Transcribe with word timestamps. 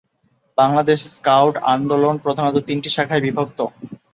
Bangladesh 0.57 0.99
scout 1.15 1.55
আন্দোলন 1.73 2.15
প্রধানত 2.17 2.55
তিনটি 2.67 2.89
শাখায় 2.89 3.23
বিভক্ত। 3.25 3.59